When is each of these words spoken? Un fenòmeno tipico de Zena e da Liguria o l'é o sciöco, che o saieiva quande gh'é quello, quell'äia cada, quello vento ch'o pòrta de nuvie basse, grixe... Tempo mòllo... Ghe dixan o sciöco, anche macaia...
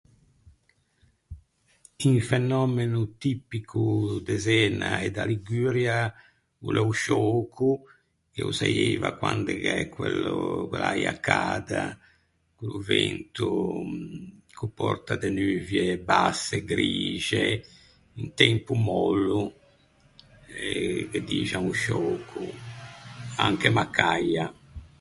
Un 2.09 2.15
fenòmeno 2.29 3.01
tipico 3.23 3.83
de 4.27 4.35
Zena 4.45 4.89
e 5.05 5.07
da 5.15 5.23
Liguria 5.31 5.97
o 6.65 6.67
l'é 6.75 6.83
o 6.89 6.91
sciöco, 6.99 7.69
che 8.33 8.41
o 8.49 8.51
saieiva 8.59 9.09
quande 9.21 9.53
gh'é 9.63 9.81
quello, 9.95 10.37
quell'äia 10.69 11.13
cada, 11.29 11.83
quello 12.57 12.79
vento 12.91 13.47
ch'o 14.55 14.67
pòrta 14.79 15.13
de 15.21 15.29
nuvie 15.37 15.87
basse, 16.11 16.55
grixe... 16.71 17.43
Tempo 18.41 18.73
mòllo... 18.87 19.39
Ghe 21.13 21.19
dixan 21.29 21.63
o 21.71 21.73
sciöco, 21.81 22.43
anche 23.45 23.69
macaia... 23.79 24.45